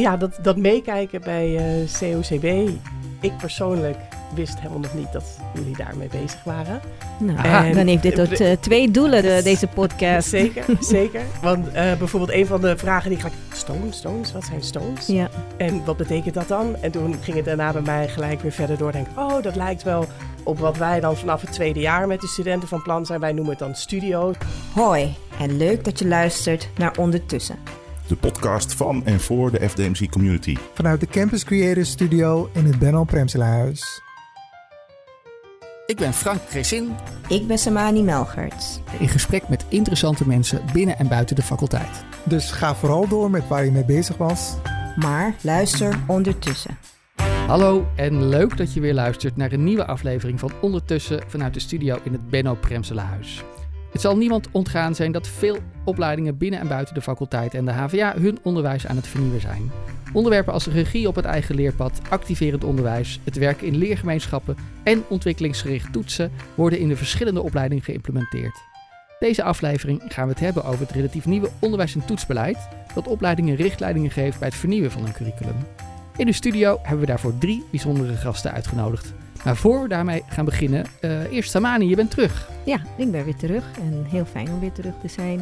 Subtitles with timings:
[0.00, 2.70] Ja, dat, dat meekijken bij uh, COCB.
[3.20, 3.98] Ik persoonlijk
[4.34, 6.80] wist helemaal nog niet dat jullie daarmee bezig waren.
[7.18, 10.28] Nou, en, dan heeft dit ook uh, twee doelen, de, deze podcast.
[10.28, 11.20] Zeker, zeker.
[11.42, 13.42] Want uh, bijvoorbeeld een van de vragen die ik gelijk...
[13.52, 15.06] Stones, stones, wat zijn stones?
[15.06, 15.28] Ja.
[15.56, 16.76] En wat betekent dat dan?
[16.80, 18.92] En toen ging het daarna bij mij gelijk weer verder door.
[18.92, 20.04] Denk, oh, dat lijkt wel
[20.42, 23.20] op wat wij dan vanaf het tweede jaar met de studenten van plan zijn.
[23.20, 24.32] Wij noemen het dan studio.
[24.72, 30.10] Hoi, en leuk dat je luistert naar Ondertussen de podcast van en voor de FDMC
[30.10, 30.56] community.
[30.74, 34.02] Vanuit de Campus Creators Studio in het Benno Premselaarhuis.
[35.86, 36.94] Ik ben Frank Cresin.
[37.28, 38.80] Ik ben Samani Melgerts.
[38.98, 42.04] In gesprek met interessante mensen binnen en buiten de faculteit.
[42.24, 44.54] Dus ga vooral door met waar je mee bezig was.
[44.96, 46.78] Maar luister ondertussen.
[47.46, 51.60] Hallo en leuk dat je weer luistert naar een nieuwe aflevering van Ondertussen vanuit de
[51.60, 53.44] studio in het Benno Premselaarhuis.
[53.92, 57.72] Het zal niemand ontgaan zijn dat veel opleidingen binnen en buiten de faculteit en de
[57.72, 59.70] HVA hun onderwijs aan het vernieuwen zijn.
[60.12, 65.92] Onderwerpen als regie op het eigen leerpad, activerend onderwijs, het werken in leergemeenschappen en ontwikkelingsgericht
[65.92, 68.64] toetsen worden in de verschillende opleidingen geïmplementeerd.
[69.18, 73.56] Deze aflevering gaan we het hebben over het relatief nieuwe onderwijs- en toetsbeleid dat opleidingen
[73.56, 75.56] richtlijnen geeft bij het vernieuwen van een curriculum.
[76.16, 79.14] In de studio hebben we daarvoor drie bijzondere gasten uitgenodigd.
[79.46, 82.50] Maar voor we daarmee gaan beginnen, uh, eerst Samani, je bent terug.
[82.64, 85.40] Ja, ik ben weer terug en heel fijn om weer terug te zijn.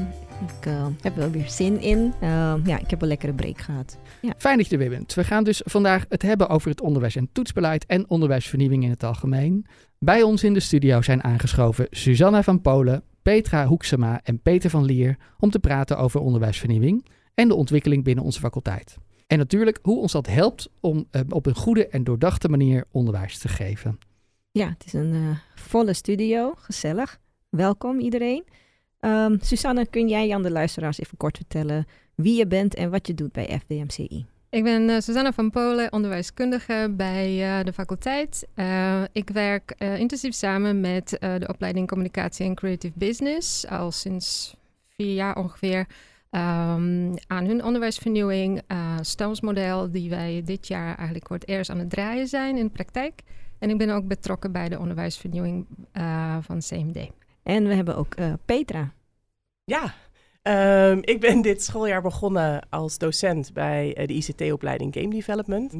[0.58, 2.14] Ik uh, heb wel weer zin in.
[2.22, 3.98] Uh, ja, ik heb een lekkere break gehad.
[4.20, 4.32] Ja.
[4.38, 5.14] Fijn dat je er weer bent.
[5.14, 9.04] We gaan dus vandaag het hebben over het onderwijs- en toetsbeleid en onderwijsvernieuwing in het
[9.04, 9.66] algemeen.
[9.98, 14.84] Bij ons in de studio zijn aangeschoven Susanna van Polen, Petra Hoeksema en Peter van
[14.84, 18.96] Lier om te praten over onderwijsvernieuwing en de ontwikkeling binnen onze faculteit.
[19.26, 23.38] En natuurlijk hoe ons dat helpt om uh, op een goede en doordachte manier onderwijs
[23.38, 23.98] te geven.
[24.50, 27.18] Ja, het is een uh, volle studio, gezellig.
[27.48, 28.44] Welkom iedereen.
[29.00, 33.06] Um, Susanne, kun jij aan de luisteraars even kort vertellen wie je bent en wat
[33.06, 34.26] je doet bij FDMCI?
[34.50, 38.46] Ik ben uh, Susanne van Polen, onderwijskundige bij uh, de faculteit.
[38.54, 44.56] Uh, ik werk intensief samen met de opleiding Communicatie en Creative Business al sinds
[44.96, 45.86] vier jaar ongeveer.
[46.34, 51.78] Um, aan hun onderwijsvernieuwing, uh, Stones-model, die wij dit jaar eigenlijk voor het eerst aan
[51.78, 53.22] het draaien zijn in de praktijk.
[53.58, 57.10] En ik ben ook betrokken bij de onderwijsvernieuwing uh, van CMD.
[57.42, 58.92] En we hebben ook uh, Petra.
[59.64, 59.94] Ja,
[60.90, 65.74] um, ik ben dit schooljaar begonnen als docent bij de ICT-opleiding Game Development.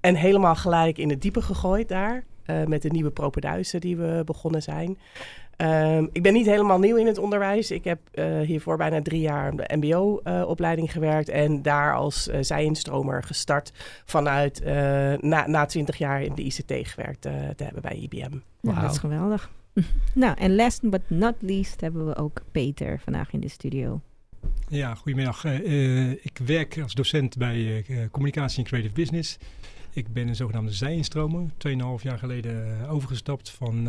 [0.00, 2.24] En helemaal gelijk in het diepe gegooid daar.
[2.66, 4.98] met de nieuwe propeduizen die we begonnen zijn.
[5.62, 7.70] Um, ik ben niet helemaal nieuw in het onderwijs.
[7.70, 12.36] Ik heb uh, hiervoor bijna drie jaar de MBO-opleiding uh, gewerkt en daar als uh,
[12.40, 13.72] zijinstromer gestart
[14.04, 14.64] vanuit
[15.20, 18.36] na, na 20 jaar in de ICT gewerkt te hebben bij IBM.
[18.60, 18.74] Wow.
[18.74, 19.50] Ja, dat is geweldig.
[20.14, 24.00] nou, en last but not least hebben we ook Peter vandaag in de studio.
[24.68, 25.44] Ja, goedemiddag.
[26.22, 29.38] ik werk als docent bij Communicatie en Creative Business.
[29.92, 31.50] Ik ben een zogenaamde zijinstromer.
[31.68, 33.88] 2,5 jaar geleden overgestapt van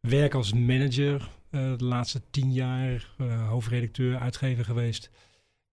[0.00, 5.10] werk als manager uh, de laatste tien jaar, uh, hoofdredacteur, uitgever geweest.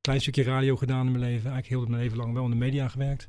[0.01, 2.55] Klein stukje radio gedaan in mijn leven, eigenlijk heel mijn leven lang wel in de
[2.55, 3.27] media gewerkt.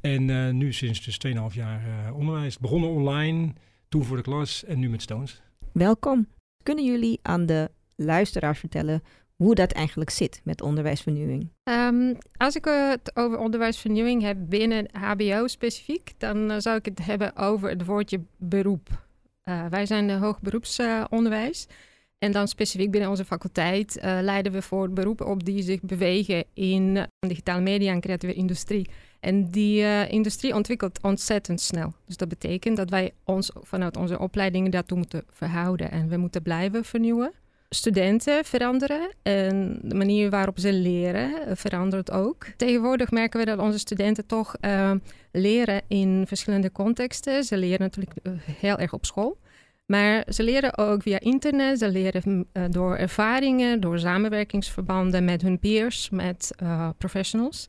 [0.00, 2.58] En uh, nu sinds dus 2,5 jaar onderwijs.
[2.58, 3.52] Begonnen online,
[3.88, 5.42] toen voor de klas en nu met Stones.
[5.72, 6.26] Welkom.
[6.62, 9.02] Kunnen jullie aan de luisteraars vertellen
[9.36, 11.48] hoe dat eigenlijk zit met onderwijsvernieuwing?
[11.64, 17.36] Um, als ik het over onderwijsvernieuwing heb binnen HBO specifiek, dan zou ik het hebben
[17.36, 19.08] over het woordje beroep.
[19.44, 21.66] Uh, wij zijn de hoogberoepsonderwijs.
[22.18, 26.44] En dan specifiek binnen onze faculteit uh, leiden we voor beroepen op die zich bewegen
[26.54, 28.90] in digitale media en creatieve industrie.
[29.20, 31.94] En die industrie ontwikkelt ontzettend snel.
[32.06, 35.90] Dus dat betekent dat wij ons vanuit onze opleidingen daartoe moeten verhouden.
[35.90, 37.32] En we moeten blijven vernieuwen.
[37.74, 42.46] Studenten veranderen en de manier waarop ze leren verandert ook.
[42.56, 44.92] Tegenwoordig merken we dat onze studenten toch uh,
[45.32, 47.44] leren in verschillende contexten.
[47.44, 48.12] Ze leren natuurlijk
[48.44, 49.38] heel erg op school.
[49.86, 55.58] Maar ze leren ook via internet, ze leren uh, door ervaringen, door samenwerkingsverbanden met hun
[55.58, 56.54] peers, met
[56.98, 57.66] professionals.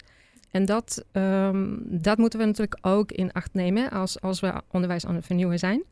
[0.51, 5.05] En dat, um, dat moeten we natuurlijk ook in acht nemen als, als we onderwijs
[5.05, 5.83] aan het vernieuwen zijn.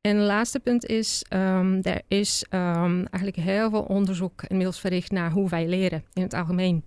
[0.00, 5.10] En het laatste punt is, um, er is um, eigenlijk heel veel onderzoek inmiddels verricht
[5.10, 6.84] naar hoe wij leren in het algemeen.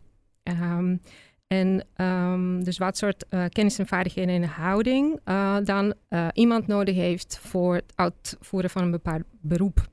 [1.48, 6.68] En um, dus wat soort uh, kennis en vaardigheden en houding uh, dan uh, iemand
[6.68, 9.92] nodig heeft voor het uitvoeren van een bepaald beroep.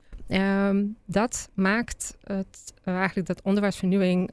[1.05, 4.29] Dat maakt het, eigenlijk dat onderwijsvernieuwing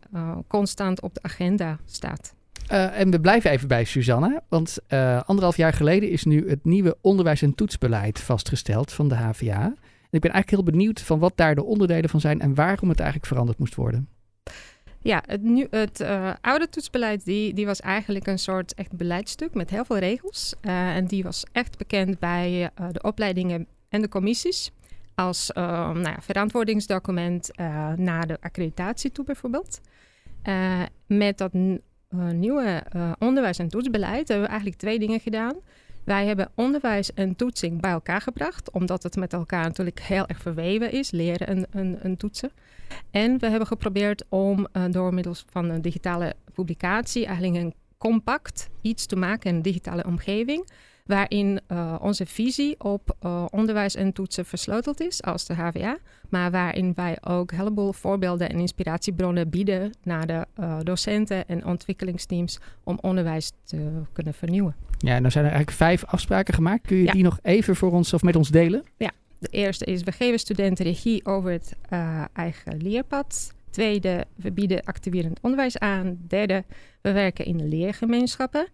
[0.46, 2.34] constant op de agenda staat.
[2.68, 4.78] En we blijven even bij Suzanne, want
[5.24, 9.74] anderhalf jaar geleden is nu het nieuwe onderwijs- en toetsbeleid vastgesteld van de HVA.
[10.10, 12.88] En ik ben eigenlijk heel benieuwd van wat daar de onderdelen van zijn en waarom
[12.88, 14.08] het eigenlijk veranderd moest worden.
[15.00, 19.54] Ja, het, nu, het uh, oude toetsbeleid die, die was eigenlijk een soort echt beleidstuk
[19.54, 20.54] met heel veel regels.
[20.60, 24.70] En die was echt bekend bij de opleidingen en de commissies
[25.14, 27.50] als nou ja, verantwoordingsdocument
[27.96, 29.80] naar de accreditatie toe bijvoorbeeld.
[31.06, 31.52] met dat
[32.16, 32.82] nieuwe
[33.18, 35.54] onderwijs- en toetsbeleid hebben we eigenlijk twee dingen gedaan.
[36.04, 40.40] Wij hebben onderwijs en toetsing bij elkaar gebracht, omdat het met elkaar natuurlijk heel erg
[40.40, 42.50] verweven is, leren en, en, en toetsen.
[43.10, 48.68] En we hebben geprobeerd om uh, door middels van een digitale publicatie eigenlijk een compact
[48.82, 50.68] iets te maken, een digitale omgeving,
[51.08, 56.50] waarin uh, onze visie op uh, onderwijs en toetsen versleuteld is als de HVA, maar
[56.50, 60.46] waarin wij ook een heleboel voorbeelden en inspiratiebronnen bieden naar de
[60.82, 64.74] docenten en ontwikkelingsteams om onderwijs te kunnen vernieuwen.
[64.98, 66.86] Ja, nou zijn er eigenlijk vijf afspraken gemaakt.
[66.86, 67.12] Kun je ja.
[67.12, 68.82] die nog even voor ons of met ons delen?
[68.96, 71.76] Ja, de eerste is we geven studenten regie over het
[72.32, 73.52] eigen leerpad.
[73.70, 76.18] Tweede, we bieden activerend onderwijs aan.
[76.26, 76.64] Derde,
[77.00, 78.68] we werken in leergemeenschappen.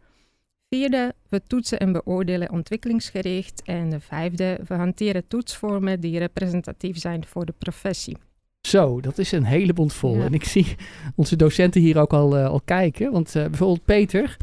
[0.75, 3.62] Vierde, we toetsen en beoordelen ontwikkelingsgericht.
[3.65, 8.17] En de vijfde, we hanteren toetsvormen die representatief zijn voor de professie.
[8.61, 10.17] Zo, dat is een hele bond vol.
[10.17, 10.25] Ja.
[10.25, 10.76] En ik zie
[11.17, 13.12] onze docenten hier ook al, uh, al kijken.
[13.12, 14.37] Want uh, bijvoorbeeld Peter,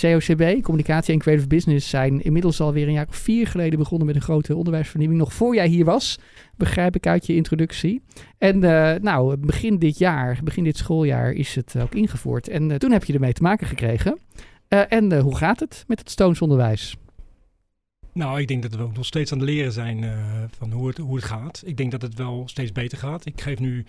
[0.00, 4.16] COCB, Communicatie en Creative Business, zijn inmiddels alweer een jaar of vier geleden begonnen met
[4.16, 5.20] een grote onderwijsvernieuwing.
[5.20, 6.18] Nog voor jij hier was,
[6.56, 8.02] begrijp ik uit je introductie.
[8.38, 12.48] En uh, nou, begin dit jaar, begin dit schooljaar is het ook ingevoerd.
[12.48, 14.18] En toen heb je ermee te maken gekregen.
[14.74, 16.96] Uh, en hoe gaat het met het stoonsonderwijs?
[18.12, 20.04] Nou, ik denk dat we ook nog steeds aan het leren zijn
[20.58, 21.62] van hoe het, hoe het gaat.
[21.64, 23.26] Ik denk dat het wel steeds beter gaat.
[23.26, 23.86] Ik geef nu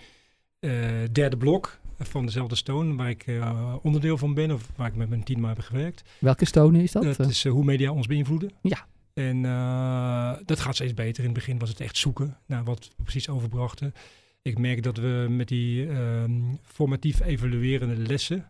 [1.11, 5.09] derde blok van dezelfde Stone, waar ik uh, onderdeel van ben, of waar ik met
[5.09, 6.03] mijn team heb gewerkt.
[6.19, 7.03] Welke Stone is dat?
[7.03, 8.51] Dat is uh, hoe media ons beïnvloeden.
[8.61, 8.85] Ja.
[9.13, 11.23] En uh, dat gaat steeds beter.
[11.23, 13.93] In het begin was het echt zoeken naar wat we precies overbrachten.
[14.41, 15.87] Ik merk dat we met die
[16.63, 18.45] formatief evaluerende lessen,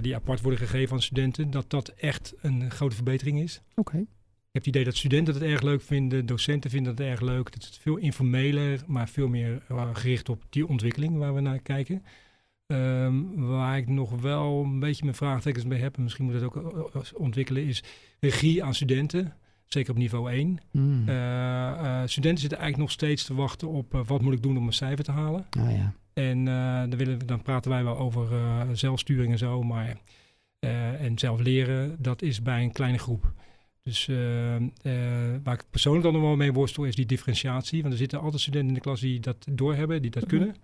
[0.00, 3.60] die apart worden gegeven aan studenten, dat dat echt een grote verbetering is.
[3.74, 3.80] Oké.
[3.80, 4.00] Okay.
[4.00, 7.54] Ik heb het idee dat studenten het erg leuk vinden, docenten vinden het erg leuk.
[7.54, 9.62] Het is veel informeler, maar veel meer
[9.92, 12.02] gericht op die ontwikkeling waar we naar kijken.
[12.66, 16.42] Um, waar ik nog wel een beetje mijn vraagtekens mee heb, en misschien moet het
[16.42, 17.82] ook ontwikkelen, is
[18.20, 19.34] regie aan studenten.
[19.66, 20.58] Zeker op niveau 1.
[20.72, 21.08] Mm.
[21.08, 24.56] Uh, uh, studenten zitten eigenlijk nog steeds te wachten op uh, wat moet ik doen
[24.56, 25.46] om mijn cijfer te halen.
[25.58, 25.94] Oh, ja.
[26.18, 26.44] En
[26.90, 28.28] dan, willen, dan praten wij wel over
[28.72, 29.96] zelfsturing en zo, maar
[31.00, 33.32] en zelf leren, dat is bij een kleine groep.
[33.82, 34.06] Dus
[35.42, 37.80] waar ik persoonlijk dan nog wel mee worstel, is die differentiatie.
[37.80, 40.38] Want er zitten altijd studenten in de klas die dat doorhebben, die dat mm -hmm.
[40.38, 40.56] kunnen.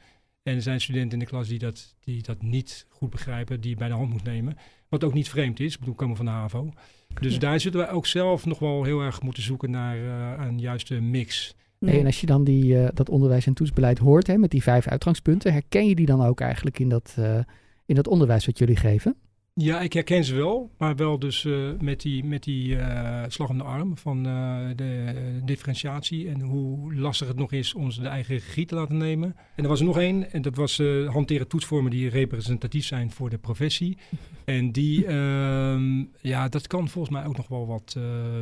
[0.45, 3.77] En er zijn studenten in de klas die dat, die dat niet goed begrijpen, die
[3.77, 4.57] bij de hand moet nemen.
[4.89, 5.73] Wat ook niet vreemd is.
[5.73, 6.73] Ik bedoel, komen van de HAVO.
[7.21, 7.39] Dus ja.
[7.39, 11.01] daar zullen wij ook zelf nog wel heel erg moeten zoeken naar uh, een juiste
[11.01, 11.55] mix.
[11.89, 14.89] En als je dan die, uh, dat onderwijs- en toetsbeleid hoort, hè, met die vijf
[14.89, 17.39] uitgangspunten, herken je die dan ook eigenlijk in dat, uh,
[17.87, 19.17] in dat onderwijs wat jullie geven?
[19.57, 23.49] Ja, ik herken ze wel, maar wel dus uh, met die, met die uh, slag
[23.49, 28.01] om de arm van uh, de differentiatie en hoe lastig het nog is om ze
[28.01, 29.37] de eigen regie te laten nemen.
[29.57, 33.31] En er was er nog één, en dat was hanteren toetsvormen die representatief zijn voor
[33.31, 33.99] de professie.
[34.45, 37.97] En die, ehm, ja, dat kan volgens mij ook nog wel wat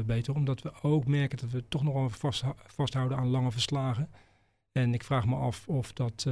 [0.06, 4.08] beter, omdat we ook merken dat we toch nog wel vast, vasthouden aan lange verslagen.
[4.72, 6.26] En ik vraag me af of dat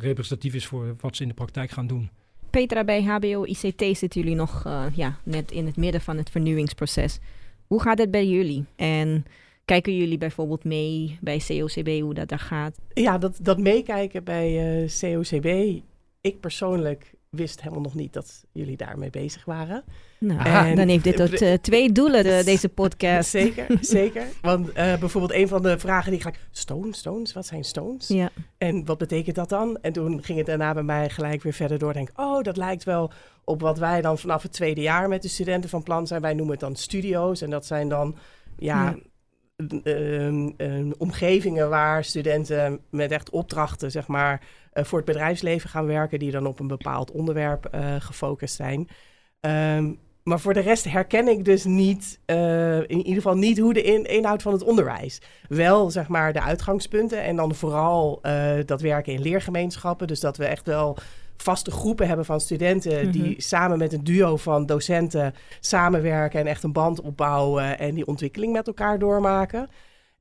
[0.00, 2.10] representatief is voor wat ze in de praktijk gaan doen.
[2.56, 6.30] Petra, bij HBO ICT zitten jullie nog uh, ja, net in het midden van het
[6.30, 7.18] vernieuwingsproces.
[7.66, 8.64] Hoe gaat het bij jullie?
[8.76, 9.24] En
[9.64, 12.78] kijken jullie bijvoorbeeld mee bij COCB hoe dat daar gaat?
[12.94, 15.80] Ja, dat, dat meekijken bij uh, COCB.
[16.20, 19.84] Ik persoonlijk wist helemaal nog niet dat jullie daarmee bezig waren.
[20.18, 23.30] Nou, en, dan heeft dit tot uh, twee doelen, de, deze podcast.
[23.30, 24.26] Zeker, zeker.
[24.40, 26.40] Want uh, bijvoorbeeld een van de vragen die ik gelijk...
[26.50, 28.08] Stones, stones, wat zijn stones?
[28.08, 28.30] Ja.
[28.58, 29.78] En wat betekent dat dan?
[29.80, 31.92] En toen ging het daarna bij mij gelijk weer verder door.
[31.92, 33.10] Denk, oh, dat lijkt wel
[33.44, 36.22] op wat wij dan vanaf het tweede jaar met de studenten van plan zijn.
[36.22, 37.40] Wij noemen het dan studio's.
[37.40, 38.16] En dat zijn dan,
[38.56, 38.84] ja...
[38.84, 38.96] ja.
[40.98, 44.42] Omgevingen waar studenten met echt opdrachten, zeg maar,
[44.84, 48.88] voor het bedrijfsleven gaan werken, die dan op een bepaald onderwerp uh, gefocust zijn.
[49.40, 53.74] Um, maar voor de rest herken ik dus niet, uh, in ieder geval niet hoe
[53.74, 55.20] de in, inhoud van het onderwijs.
[55.48, 58.20] Wel zeg maar de uitgangspunten en dan vooral
[58.64, 60.06] dat werken in leergemeenschappen.
[60.06, 60.96] Dus dat we echt wel
[61.36, 63.10] vaste groepen hebben van studenten mm -hmm.
[63.10, 68.06] die samen met een duo van docenten samenwerken en echt een band opbouwen en die
[68.06, 69.68] ontwikkeling met elkaar doormaken.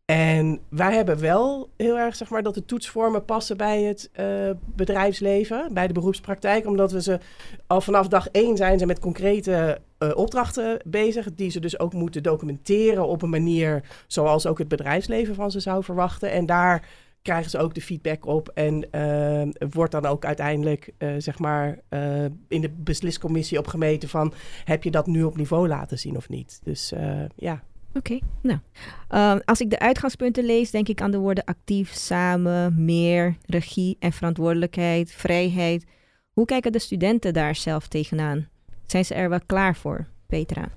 [0.06, 4.50] En wij hebben wel heel erg, zeg maar, dat de toetsvormen passen bij het uh,
[4.66, 6.68] bedrijfsleven, bij de beroepspraktijk.
[6.68, 7.20] Omdat we ze
[7.68, 11.94] al vanaf dag één zijn ze met concrete uh, opdrachten bezig, die ze dus ook
[11.94, 16.32] moeten documenteren op een manier zoals ook het bedrijfsleven van ze zou verwachten.
[16.32, 16.88] En daar
[17.26, 21.80] krijgen ze ook de feedback op en ehm, wordt dan ook uiteindelijk, eh, zeg maar,
[21.90, 24.34] eh, in de besliscommissie op gemeten van,
[24.64, 26.60] heb je dat nu op niveau laten zien of niet?
[26.64, 27.64] Dus eh, ja.
[27.98, 28.60] Oké, nou.
[29.08, 33.98] Ehm, als ik de uitgangspunten lees, denk ik aan de woorden actief, samen, meer, regie
[34.00, 35.86] en verantwoordelijkheid, vrijheid.
[36.32, 38.48] Hoe kijken de studenten daar zelf tegenaan?
[38.86, 40.70] Zijn ze er wel klaar voor, Petra?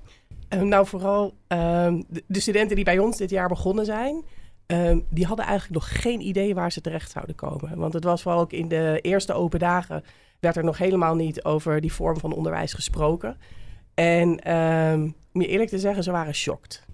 [0.47, 4.23] Eh, nou, vooral ehm, de, de studenten die bij ons dit jaar begonnen zijn,
[4.65, 7.77] ehm, die hadden eigenlijk nog geen idee waar ze terecht zouden komen.
[7.77, 10.03] Want het was vooral ook in de eerste open dagen
[10.39, 13.37] werd er nog helemaal niet over die vorm van onderwijs gesproken.
[13.93, 14.29] En
[15.33, 16.87] om je eerlijk te zeggen, ze waren shocked.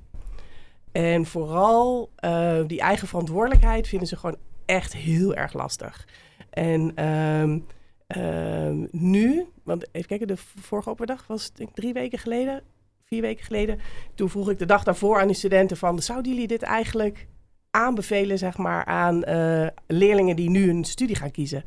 [0.96, 6.08] En vooral eh, die eigen verantwoordelijkheid vinden ze gewoon echt heel erg lastig.
[6.50, 7.60] En ehm,
[8.08, 12.62] ehm, nu, want even kijken, de vorige open dag was ik drie weken geleden,
[13.04, 13.80] vier weken geleden.
[14.14, 17.28] Toen vroeg ik de dag daarvoor aan die studenten van, zouden jullie dit eigenlijk
[17.72, 21.64] aanbevelen, zeg maar, aan eh, leerlingen die nu een studie gaan kiezen?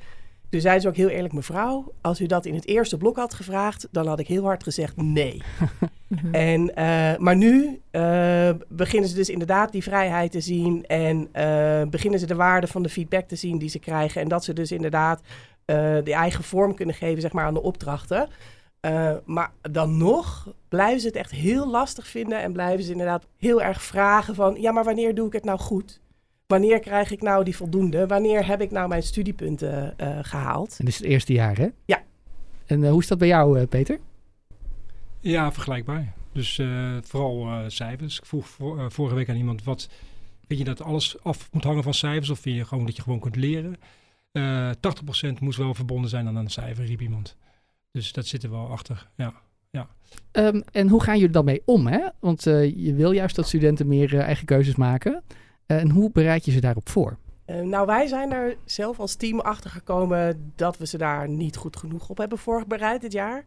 [0.48, 3.34] Toen zei ze ook heel eerlijk, mevrouw, als u dat in het eerste blok had
[3.34, 5.42] gevraagd, dan had ik heel hard gezegd nee.
[6.32, 11.82] en, eh, maar nu eh, beginnen ze dus inderdaad die vrijheid te zien en eh,
[11.90, 14.20] beginnen ze de waarde van de feedback te zien die ze krijgen.
[14.20, 15.20] En dat ze dus inderdaad
[16.04, 18.28] de eigen vorm kunnen geven, zeg maar, aan de opdrachten.
[19.24, 23.62] maar dan nog blijven ze het echt heel lastig vinden en blijven ze inderdaad heel
[23.62, 26.00] erg vragen van, ja, maar wanneer doe ik het nou goed?
[26.48, 28.06] Wanneer krijg ik nou die voldoende?
[28.06, 30.70] Wanneer heb ik nou mijn studiepunten uh, gehaald?
[30.78, 31.68] En dit is het eerste jaar, hè?
[31.84, 32.02] Ja.
[32.66, 33.98] En uh, hoe is dat bij jou, uh, Peter?
[35.20, 36.12] Ja, vergelijkbaar.
[36.32, 36.60] Dus
[37.02, 38.18] vooral cijfers.
[38.18, 39.88] Ik vroeg voor, vorige week aan iemand, wat,
[40.46, 42.30] vind je dat alles af moet hangen van cijfers?
[42.30, 43.76] Of vind je gewoon dat je gewoon kunt leren?
[44.76, 47.36] 80% moest wel verbonden zijn aan een cijfer, riep iemand.
[47.92, 49.34] Dus dat zit er wel achter, ja.
[49.70, 49.88] Ja.
[50.32, 51.86] Um, en hoe gaan jullie dan mee om?
[51.86, 52.08] Hè?
[52.20, 55.22] Want je wil juist dat studenten meer eigen keuzes maken.
[55.68, 57.16] En hoe bereid je ze daarop voor?
[57.46, 61.56] Uh, nou, wij zijn er zelf als team achter gekomen dat we ze daar niet
[61.56, 63.44] goed genoeg op hebben voorbereid dit jaar.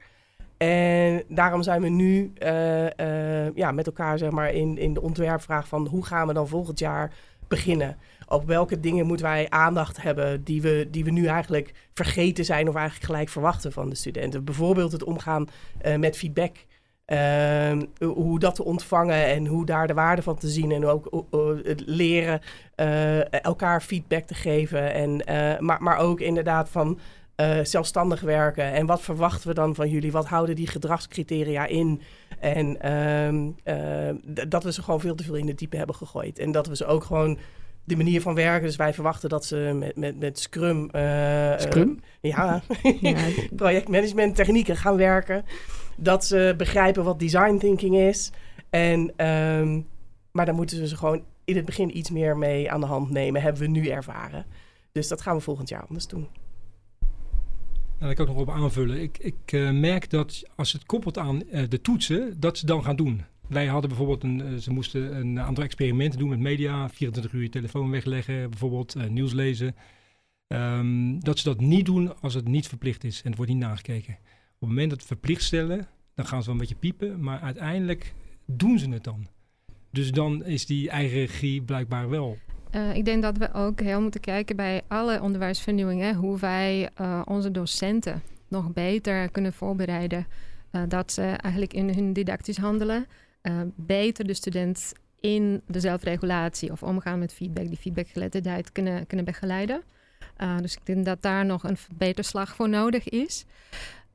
[0.58, 5.68] En daarom zijn we nu uh, ja, met elkaar zeg maar, in, in de ontwerpvraag
[5.68, 7.14] van hoe gaan we dan volgend jaar
[7.48, 7.98] beginnen?
[8.28, 12.70] Op welke dingen moeten wij aandacht hebben die we, die we nu eigenlijk vergeten zijn
[12.70, 14.44] of eigenlijk gelijk verwachten van de studenten?
[14.44, 15.48] Bijvoorbeeld het omgaan
[15.98, 16.56] met feedback.
[17.12, 20.72] Uh, hoe dat te ontvangen en hoe daar de waarde van te zien.
[20.72, 21.28] En ook
[21.64, 22.42] het leren
[22.76, 24.94] uh, elkaar feedback te geven.
[24.94, 25.24] En,
[25.66, 27.00] maar, maar ook inderdaad van
[27.64, 28.74] zelfstandig werken.
[28.74, 30.12] En wat verwachten we dan van jullie?
[30.12, 32.02] Wat houden die gedragscriteria in?
[32.40, 33.50] En ehm,
[34.48, 36.40] dat we ze gewoon veel te veel in de diepe hebben gegooid.
[36.40, 37.38] En dat we ze ook gewoon
[37.84, 38.66] de manier van werken.
[38.66, 40.90] Dus wij verwachten dat ze met, met, met Scrum.
[41.58, 42.00] Scrum?
[42.22, 42.62] ja,
[43.02, 43.16] ja.
[43.56, 45.44] projectmanagement technieken gaan werken
[46.02, 48.32] dat ze begrijpen wat design thinking is.
[48.70, 49.88] En, um,
[50.32, 53.42] maar dan moeten ze gewoon in het begin iets meer mee aan de hand nemen.
[53.42, 54.46] Hebben we nu ervaren.
[54.92, 56.28] Dus dat gaan we volgend jaar anders doen.
[58.00, 59.02] Nou, ik ook nog op aanvullen.
[59.02, 62.84] Ik, ik uh, merk dat als het koppelt aan uh, de toetsen, dat ze dan
[62.84, 63.22] gaan doen.
[63.48, 66.90] Wij hadden bijvoorbeeld een, uh, ze moesten een aantal experimenten doen met media.
[66.90, 69.76] 24 uur je telefoon wegleggen, bijvoorbeeld nieuws lezen.
[70.48, 73.62] Um, dat ze dat niet doen als het niet verplicht is en het wordt niet
[73.62, 74.18] nagekeken.
[74.62, 77.40] Op het moment dat we verplicht stellen, dan gaan ze wel een beetje piepen, maar
[77.40, 78.14] uiteindelijk
[78.46, 79.28] doen ze het dan.
[79.92, 82.38] Dus dan is die eigen regie blijkbaar wel.
[82.76, 87.22] Uh, ik denk dat we ook heel moeten kijken bij alle onderwijsvernieuwingen, hoe wij uh,
[87.26, 90.28] onze docenten nog beter kunnen voorbereiden.
[90.72, 93.06] Uh, dat ze eigenlijk in hun didactisch handelen
[93.76, 99.82] beter de student in de zelfregulatie of omgaan met feedback, die feedbackgeletterdheid kunnen, kunnen begeleiden.
[100.62, 103.46] dus ik denk dat daar nog een verbeterslag voor nodig is.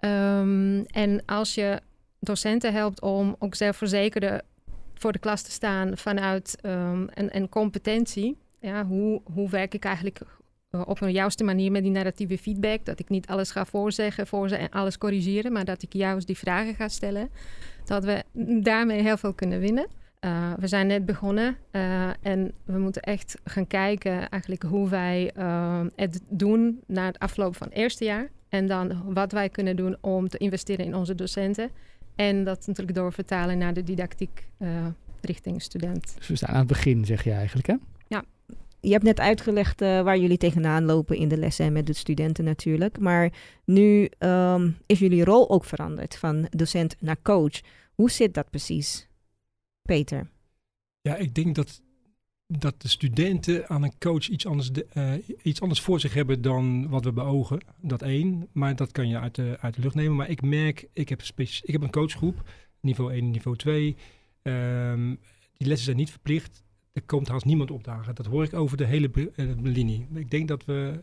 [0.01, 1.81] Um, en als je
[2.21, 4.43] docenten helpt om ook zelfverzekerder
[4.95, 8.39] voor de klas te staan vanuit um, een, competentie.
[8.61, 10.21] Ja, hoe, hoe werk ik eigenlijk
[10.71, 12.85] uh, op een juiste manier met die narratieve feedback?
[12.85, 16.27] Dat ik niet alles ga voorzeggen voor ze en alles corrigeren, maar dat ik juist
[16.27, 17.31] die vragen ga stellen.
[17.85, 18.25] Dat we
[18.63, 19.87] daarmee heel veel kunnen winnen.
[20.21, 25.33] Uh, we zijn net begonnen uh, en we moeten echt gaan kijken eigenlijk hoe wij
[25.39, 28.31] uh, het doen na het afloop van het eerste jaar.
[28.49, 31.71] En dan wat wij kunnen doen om te investeren in onze docenten.
[32.15, 34.87] En dat natuurlijk doorvertalen naar de didactiek uh,
[35.21, 36.15] richting student.
[36.19, 37.75] Dus we staan aan het begin, zeg je eigenlijk, hè?
[38.07, 38.25] Ja.
[38.81, 41.93] Je hebt net uitgelegd uh, waar jullie tegenaan lopen in de lessen en met de
[41.93, 42.99] studenten natuurlijk.
[42.99, 43.33] Maar
[43.65, 47.61] nu um, is jullie rol ook veranderd van docent naar coach.
[47.95, 49.09] Hoe zit dat precies,
[49.83, 50.31] Peter?
[51.01, 51.83] Ja, ik denk dat
[52.47, 55.13] dat de studenten aan een coach iets anders, uh,
[55.43, 57.61] iets anders voor zich hebben dan wat we beogen.
[57.81, 60.17] Dat één, maar dat kan je uit de, uit de lucht nemen.
[60.17, 62.43] Maar ik merk, ik heb, ik heb een coachgroep,
[62.81, 63.97] niveau 1 en niveau 2.
[64.43, 65.19] Um,
[65.57, 66.65] die lessen zijn niet verplicht.
[66.93, 68.15] er komt haast niemand opdagen.
[68.15, 70.07] Dat hoor ik over de hele eh, linie.
[70.15, 70.99] Ik denk dat we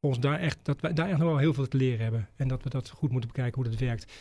[0.00, 2.28] ons daar echt, dat wij daar echt nog wel heel veel te leren hebben.
[2.36, 4.12] En dat we dat goed moeten bekijken hoe dat werkt.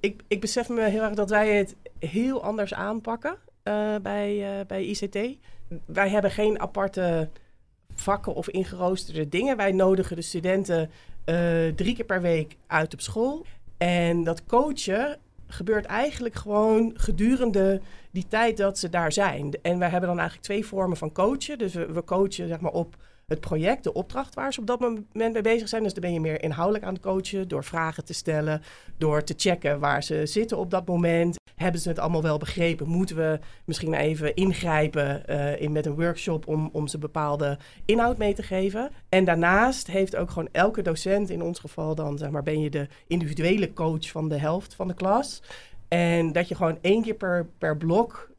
[0.00, 4.66] ik, ik besef me heel erg dat wij het heel anders aanpakken eh, bij, eh,
[4.66, 5.38] bij ICT.
[5.84, 7.28] Wij hebben geen aparte
[7.94, 9.56] vakken of ingeroosterde dingen.
[9.56, 10.90] Wij nodigen de studenten
[11.24, 13.46] eh, drie keer per week uit op school.
[13.76, 19.52] En dat coachen gebeurt eigenlijk gewoon gedurende die tijd dat ze daar zijn.
[19.62, 21.58] En wij hebben dan eigenlijk twee vormen van coachen.
[21.58, 22.96] Dus we, we coachen zeg maar, op
[23.28, 25.82] het project, de opdracht waar ze op dat moment mee bezig zijn.
[25.82, 28.62] Dus dan ben je meer inhoudelijk aan het coachen door vragen te stellen,
[28.96, 31.36] door te checken waar ze zitten op dat moment.
[31.54, 32.88] Hebben ze het allemaal wel begrepen?
[32.88, 38.18] Moeten we misschien even ingrijpen eh, in, met een workshop om, om ze bepaalde inhoud
[38.18, 38.90] mee te geven?
[39.08, 42.70] En daarnaast heeft ook gewoon elke docent, in ons geval dan zeg maar, ben je
[42.70, 45.42] de individuele coach van de helft van de klas.
[45.88, 48.30] En dat je gewoon één keer per, per blok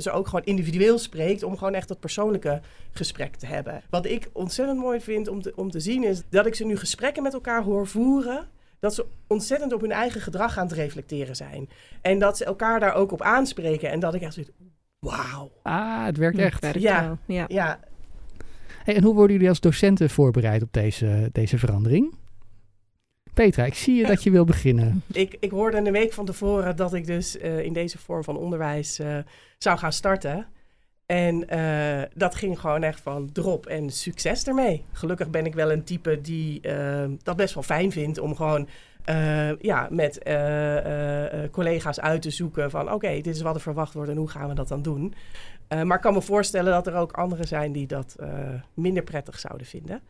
[0.00, 3.82] ze ook gewoon individueel spreekt om gewoon echt dat persoonlijke gesprek te hebben.
[3.90, 6.76] Wat ik ontzettend mooi vind om te, om te zien is dat ik ze nu
[6.76, 8.46] gesprekken met elkaar hoor voeren.
[8.80, 11.68] Dat ze ontzettend op hun eigen gedrag aan het reflecteren zijn.
[12.02, 13.90] En dat ze elkaar daar ook op aanspreken.
[13.90, 14.52] En dat ik echt zoiets,
[14.98, 15.50] wauw.
[15.62, 16.60] Ah, het werkt echt.
[16.60, 17.02] Werkt Ja.
[17.06, 17.44] wel, ja.
[17.48, 17.80] Ja,
[18.84, 22.14] Hey, en hoe worden jullie als docenten voorbereid op deze, deze verandering?
[23.36, 25.02] Petra, ik zie je dat je wil beginnen.
[25.12, 28.36] ik, ik hoorde een week van tevoren dat ik dus eh, in deze vorm van
[28.36, 29.18] onderwijs eh,
[29.58, 30.46] zou gaan starten.
[31.06, 34.84] En eh, dat ging gewoon echt van drop en succes ermee.
[34.92, 36.60] Gelukkig ben ik wel een type die
[37.22, 38.68] dat best wel fijn vindt om gewoon
[39.60, 40.18] ja, met
[41.50, 44.48] collega's uit te zoeken van oké, dit is wat er verwacht wordt en hoe gaan
[44.48, 45.14] we dat dan doen.
[45.68, 48.16] Maar ik kan me voorstellen dat er ook anderen zijn die dat
[48.74, 50.02] minder prettig zouden vinden.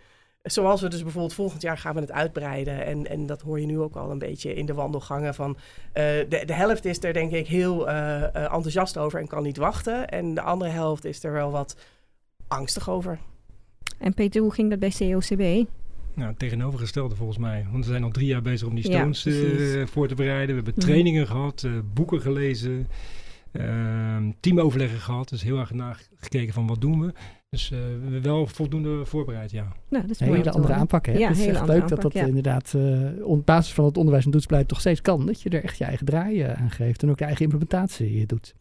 [0.47, 2.85] Zoals we dus bijvoorbeeld volgend jaar gaan we het uitbreiden.
[2.87, 5.57] En, en dat hoor je nu ook al een beetje in de wandelgangen van...
[5.93, 9.43] eh, de, de helft is er denk ik heel eh, eh, enthousiast over en kan
[9.43, 10.09] niet wachten.
[10.09, 11.77] En de andere helft is er wel wat
[12.49, 13.19] angstig over.
[13.99, 15.69] En Peter, hoe ging dat bij COCB?
[16.15, 17.67] Nou, het tegenovergestelde volgens mij.
[17.73, 19.91] Want we zijn al drie jaar bezig om die Ja, stones eh, precies.
[19.91, 20.47] voor te bereiden.
[20.49, 20.87] We hebben Mhm.
[20.87, 22.89] trainingen gehad, eh, boeken gelezen,
[24.41, 25.29] teamoverleggen gehad.
[25.29, 27.13] Dus heel erg nagekeken van wat doen we.
[27.49, 29.73] Dus eh, we hebben wel voldoende voorbereid, ja.
[29.89, 31.13] Nou, dat is Een hele andere aanpak, hè?
[31.13, 32.25] Ja, het is echt leuk dat aanpak, dat ja.
[32.27, 35.27] inderdaad eh, op basis van het onderwijs en toetsbeleid toch steeds kan.
[35.27, 38.27] Dat je er echt je eigen draai eh, aan geeft en ook je eigen implementatie
[38.27, 38.55] doet.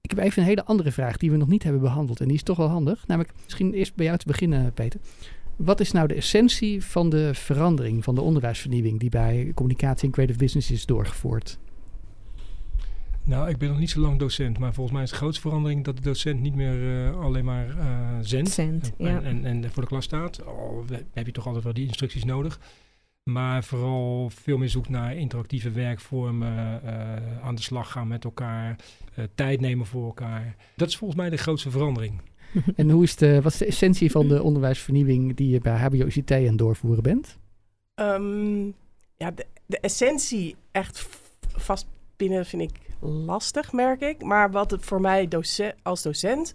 [0.00, 2.20] Ik heb even een hele andere vraag die we nog niet hebben behandeld.
[2.20, 3.06] En die is toch wel handig.
[3.06, 5.00] Namelijk, misschien eerst bij jou te beginnen, Peter.
[5.56, 10.12] Wat is nou de essentie van de verandering, van de onderwijsvernieuwing die bij communicatie en
[10.12, 11.58] creative business is doorgevoerd?
[13.30, 15.84] Nou, ik ben nog niet zo lang docent, maar volgens mij is de grootste verandering
[15.84, 19.20] dat de docent niet meer eh, alleen maar eh zendt Cent, en, ja.
[19.22, 20.46] en, en voor de klas staat.
[20.46, 22.60] Al we- heb je toch altijd wel die instructies nodig.
[23.22, 28.76] Maar vooral veel meer zoekt naar interactieve werkvormen, eh, aan de slag gaan met elkaar,
[29.14, 30.56] eh, tijd nemen voor elkaar.
[30.76, 32.20] Dat is volgens mij de grootste verandering.
[32.76, 36.30] En hoe is de, wat is de essentie van de onderwijsvernieuwing die je bij HBO-ICT
[36.32, 37.38] aan het doorvoeren bent?
[37.94, 38.64] Ehm,
[39.16, 41.08] ja, de, de essentie echt
[41.56, 41.86] vast
[42.20, 44.22] binnen vind ik lastig, merk ik.
[44.22, 46.54] Maar wat het voor mij doce- als docent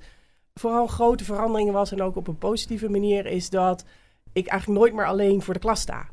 [0.53, 1.91] vooral grote veranderingen was...
[1.91, 3.25] en ook op een positieve manier...
[3.25, 3.85] is dat
[4.33, 6.05] ik eigenlijk nooit meer alleen voor de klas sta.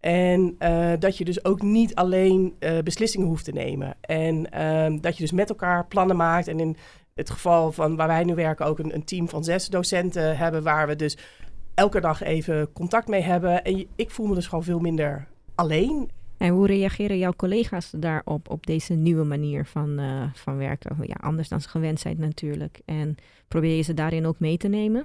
[0.00, 3.96] En eh, dat je dus ook niet alleen eh, beslissingen hoeft te nemen.
[4.00, 6.48] En ehm, dat je dus met elkaar plannen maakt.
[6.48, 6.76] En in
[7.14, 10.62] het geval van waar wij nu werken ook een, een team van zes docenten hebben...
[10.62, 11.18] waar we dus
[11.74, 13.64] elke dag even contact mee hebben.
[13.64, 16.10] En ik voel me dus gewoon veel minder alleen.
[16.40, 20.96] En hoe reageren jouw collega's daarop, op deze nieuwe manier van, eh, van werken?
[21.00, 22.80] Ja, anders dan ze gewend zijn natuurlijk.
[22.84, 23.16] En
[23.48, 25.04] probeer je ze daarin ook mee te nemen?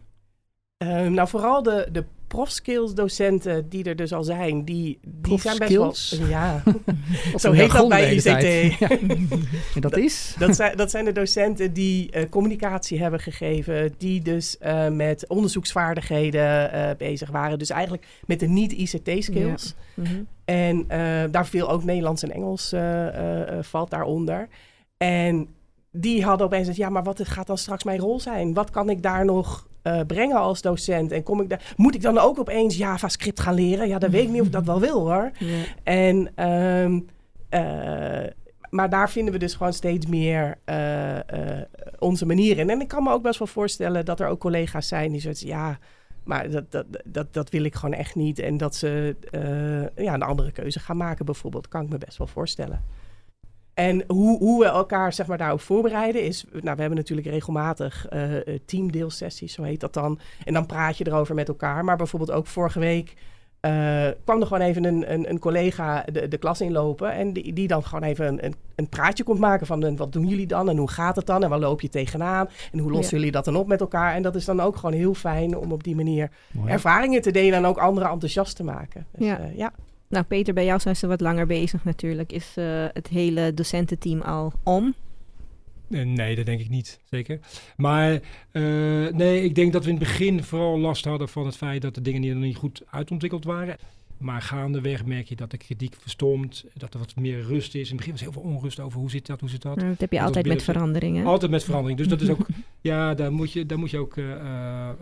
[0.77, 5.57] Ehm, nou, vooral de, de profskills docenten die er dus al zijn, die, die zijn
[5.57, 6.27] best wel...
[6.27, 6.63] Ja,
[7.35, 8.79] zo heet dat bij ICT.
[9.75, 10.35] En dat is?
[10.37, 15.27] Dat zijn, dat zijn de docenten die eh, communicatie hebben gegeven, die dus eh, met
[15.27, 17.59] onderzoeksvaardigheden eh, bezig waren.
[17.59, 19.75] Dus eigenlijk met de niet-ICT-skills.
[19.93, 20.23] Mhm.
[20.45, 20.87] En
[21.31, 22.73] daar viel ook Nederlands en Engels
[23.61, 24.47] valt daaronder.
[24.97, 25.47] En
[25.91, 28.53] die hadden opeens het, ja, maar wat gaat dan straks mijn rol zijn?
[28.53, 31.11] Wat kan ik daar nog eh, brengen als docent?
[31.11, 33.87] En kom ik daar, moet ik dan ook opeens JavaScript gaan leren?
[33.87, 35.31] Ja, dan weet ik niet of ik dat wel wil hoor.
[35.39, 35.63] Ja.
[35.83, 36.99] En, ehm,
[37.49, 38.31] eh,
[38.69, 41.19] maar daar vinden we dus gewoon steeds meer eh,
[41.99, 42.69] onze manier in.
[42.69, 45.41] En ik kan me ook best wel voorstellen dat er ook collega's zijn die zoiets
[45.41, 45.79] ja,
[46.23, 48.39] maar dat, dat, dat, dat wil ik gewoon echt niet.
[48.39, 49.15] En dat ze
[49.95, 52.83] ja, een andere keuze gaan maken bijvoorbeeld, kan ik me best wel voorstellen.
[53.75, 56.45] En hoe, hoe we elkaar zeg maar, daarop voorbereiden is...
[56.51, 60.19] Nou, we hebben natuurlijk regelmatig eh, eh, teamdeelsessies, zo heet dat dan.
[60.43, 61.83] En dan praat je erover met elkaar.
[61.83, 63.13] Maar bijvoorbeeld ook vorige week
[63.65, 67.11] eh, kwam er gewoon even een, een, een collega de, de klas inlopen.
[67.11, 70.47] En die, die dan gewoon even een, een, praatje komt maken van wat doen jullie
[70.47, 73.31] dan en hoe gaat het dan en waar loop je tegenaan en hoe lossen jullie
[73.31, 74.13] dat dan op met elkaar.
[74.13, 76.71] En dat is dan ook gewoon heel fijn om op die manier Mooi.
[76.71, 79.05] ervaringen te delen en ook anderen enthousiast te maken.
[79.11, 79.39] Dus, Ja.
[79.55, 79.73] ja.
[80.15, 82.31] Nou, Peter, bij jou zijn ze wat langer bezig natuurlijk.
[82.31, 84.93] Is eh, het hele docententeam al om?
[85.89, 87.39] Eh, Nee, dat denk ik niet, zeker.
[87.77, 88.19] Maar
[88.51, 88.61] eh,
[89.13, 91.95] nee, ik denk dat we in het begin vooral last hadden van het feit dat
[91.95, 93.77] de dingen nog niet goed uitontwikkeld waren.
[94.17, 97.81] Maar gaandeweg merk je dat de kritiek verstomt, dat er wat meer rust is.
[97.81, 99.75] In het begin was heel veel onrust over hoe zit dat, hoe zit dat.
[99.75, 101.25] Nou, dat heb je Dat altijd met veranderingen.
[101.25, 101.97] Altijd met verandering.
[101.97, 102.45] Dus dat is ook,
[102.81, 104.31] ja, daar moet je, daar moet je ook eh,
[104.89, 104.95] eh,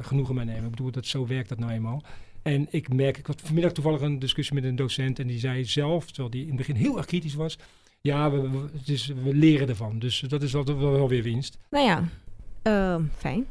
[0.00, 0.64] genoegen mee nemen.
[0.64, 2.02] Ik bedoel, dat, zo werkt dat nou eenmaal.
[2.42, 5.64] En ik merk, ik had vanmiddag toevallig een discussie met een docent en die zei
[5.64, 7.58] zelf, terwijl die in het begin heel erg kritisch was,
[8.00, 9.98] ja, we, we, het is, we leren ervan.
[9.98, 11.58] Dus dat is altijd wel, wel weer winst.
[11.70, 12.08] Nou ja,
[12.62, 13.46] ehm, fijn.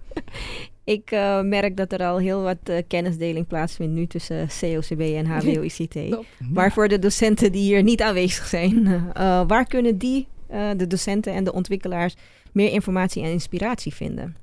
[0.84, 5.26] ik eh, merk dat er al heel wat eh, kennisdeling plaatsvindt nu tussen COCB en
[5.26, 5.96] HBO-ICT.
[6.54, 10.86] Maar voor de docenten die hier niet aanwezig zijn, eh, waar kunnen die, eh, de
[10.86, 12.14] docenten en de ontwikkelaars,
[12.52, 14.36] meer informatie en inspiratie vinden?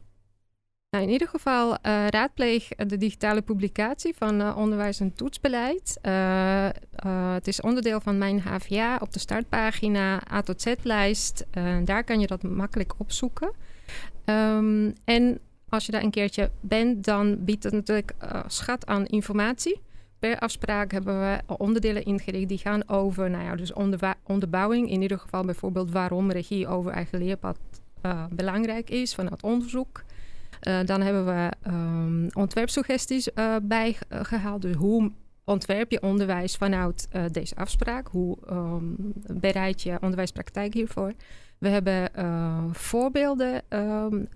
[0.92, 5.98] Nou, in ieder geval eh, raadpleeg de digitale publicatie van eh, onderwijs en toetsbeleid.
[6.02, 6.70] Eh,
[7.34, 11.46] het is onderdeel van mijn HVA op de startpagina A tot Z-lijst.
[11.84, 13.52] Daar kan je dat makkelijk opzoeken.
[14.26, 18.14] Ehm, en als je daar een keertje bent, dan biedt het natuurlijk
[18.48, 19.82] schat aan informatie.
[20.20, 23.74] Per afspraak hebben we onderdelen ingericht die gaan over nou ja, dus
[24.24, 24.90] onderbouwing.
[24.90, 27.58] In ieder geval bijvoorbeeld waarom regie over eigen leerpad
[28.30, 30.04] belangrijk is vanuit onderzoek.
[30.68, 34.62] Uh, dan hebben we um, ontwerpsuggesties uh, bijgehaald.
[34.62, 35.12] Dus hoe
[35.44, 38.08] ontwerp je onderwijs vanuit uh, deze afspraak?
[38.08, 38.96] Hoe um,
[39.34, 41.14] bereid je onderwijspraktijk hiervoor?
[41.58, 42.10] We hebben
[42.76, 44.28] voorbeelden um,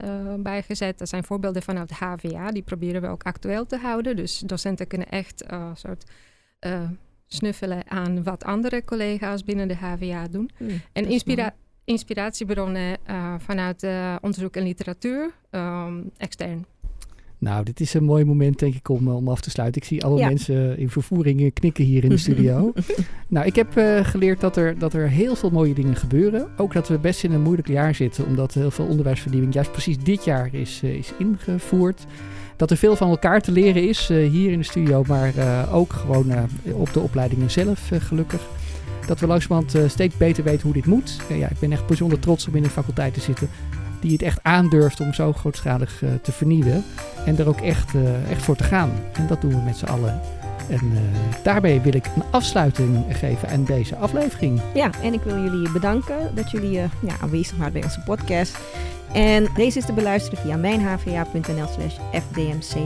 [0.43, 0.97] bijgezet.
[0.97, 2.51] Dat zijn voorbeelden vanuit HVA.
[2.51, 4.15] Die proberen we ook actueel te houden.
[4.15, 6.11] Dus docenten kunnen echt een soort
[7.27, 10.49] snuffelen aan wat andere collega's binnen de HVA doen.
[10.59, 16.65] Mm, en inspiratie inspiratiebronnen uh, vanuit uh, onderzoek en literatuur, um, extern.
[17.37, 19.81] Nou, dit is een mooi moment, denk ik, om, om af te sluiten.
[19.81, 20.27] Ik zie alle ja.
[20.27, 22.73] mensen in vervoering knikken hier in de studio.
[23.27, 26.47] nou, ik heb uh, geleerd dat er, dat er heel veel mooie dingen gebeuren.
[26.57, 29.97] Ook dat we best in een moeilijk jaar zitten, omdat heel veel onderwijsvernieuwing juist precies
[29.99, 32.05] dit jaar is, is ingevoerd.
[32.55, 35.33] Dat er veel van elkaar te leren is hier in de studio, maar
[35.71, 36.33] ook gewoon
[36.71, 38.47] op de opleidingen zelf, gelukkig
[39.07, 41.17] dat we langzamerhand uh, steeds beter weten hoe dit moet.
[41.29, 43.49] Ja, ik ben echt bijzonder trots om in een faculteit te zitten
[43.99, 46.83] die het echt aandurft om zo grootschalig uh, te vernieuwen.
[47.25, 47.93] En er ook echt,
[48.29, 48.91] echt voor te gaan.
[49.13, 50.21] En dat doen we met z'n allen.
[50.69, 50.93] En
[51.43, 54.61] daarbij wil ik een afsluiting geven aan deze aflevering.
[54.73, 56.89] Ja, en ik wil jullie bedanken dat jullie ja,
[57.21, 58.57] aanwezig waren bij onze podcast.
[59.13, 62.85] En deze is te beluisteren via mijnhva.nl slash fdmci.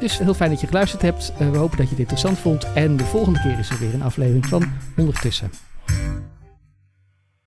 [0.00, 1.32] Dus heel fijn dat je geluisterd hebt.
[1.40, 2.72] Uh, we hopen dat je dit interessant vond.
[2.72, 4.64] En de volgende keer is er weer een aflevering van
[4.96, 5.50] Ondertussen.